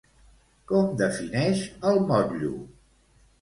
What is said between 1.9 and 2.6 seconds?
el motllo?